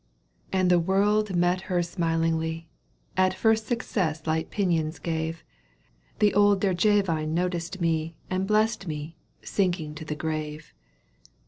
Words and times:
And 0.51 0.71
the 0.71 0.79
world 0.79 1.35
met 1.35 1.61
her 1.69 1.77
smilinglyj 1.77 2.65
A 3.17 3.31
first 3.35 3.67
success 3.67 4.25
light 4.25 4.49
pinions 4.49 4.97
gave, 4.97 5.43
The 6.17 6.33
old 6.33 6.59
Derjavine 6.61 7.29
noticed 7.29 7.79
me 7.79 8.15
And 8.27 8.47
blest 8.47 8.87
me, 8.87 9.15
sinking 9.43 9.93
to 9.93 10.03
the 10.03 10.15
grave. 10.15 10.73